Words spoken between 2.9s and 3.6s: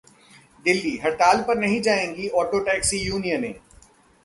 यूनियनें